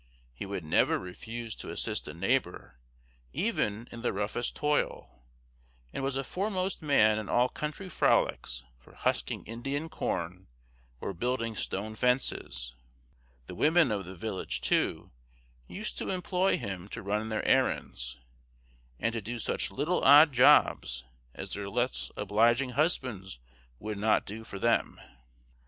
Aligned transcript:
He 0.33 0.47
would 0.47 0.63
never 0.63 0.97
refuse 0.97 1.53
to 1.57 1.69
assist 1.69 2.07
a 2.07 2.13
neighbor 2.15 2.79
even 3.33 3.87
in 3.91 4.01
the 4.01 4.11
roughest 4.11 4.55
toil, 4.55 5.21
and 5.93 6.03
was 6.03 6.15
a 6.15 6.23
foremost 6.23 6.81
man 6.81 7.19
in 7.19 7.29
all 7.29 7.49
country 7.49 7.87
frolics 7.87 8.63
for 8.79 8.95
husking 8.95 9.43
Indian 9.43 9.89
corn, 9.89 10.47
or 10.99 11.13
building 11.13 11.55
stone 11.55 11.93
fences; 11.95 12.73
the 13.45 13.53
women 13.53 13.91
of 13.91 14.05
the 14.05 14.15
village, 14.15 14.59
too, 14.61 15.11
used 15.67 15.99
to 15.99 16.09
employ 16.09 16.57
him 16.57 16.87
to 16.87 17.03
run 17.03 17.29
their 17.29 17.45
errands, 17.47 18.17
and 18.99 19.13
to 19.13 19.21
do 19.21 19.37
such 19.37 19.69
little 19.69 20.03
odd 20.03 20.33
jobs 20.33 21.03
as 21.35 21.53
their 21.53 21.69
less 21.69 22.11
obliging 22.17 22.71
husbands 22.71 23.39
would 23.77 23.99
not 23.99 24.25
do 24.25 24.43
for 24.43 24.57
them. 24.57 24.99